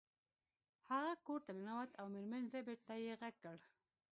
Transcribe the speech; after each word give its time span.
هغه 0.91 1.13
کور 1.25 1.39
ته 1.45 1.51
ننوت 1.57 1.91
او 1.99 2.05
میرمن 2.13 2.43
ربیټ 2.53 2.79
ته 2.87 2.93
یې 3.03 3.13
غږ 3.21 3.35
کړ 3.43 3.57